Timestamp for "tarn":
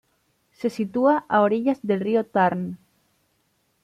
2.25-2.79